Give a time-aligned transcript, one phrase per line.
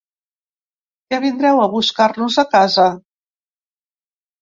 [1.09, 2.91] Que vindreu a buscar-nos a casa?